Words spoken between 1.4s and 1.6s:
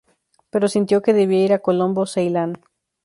ir a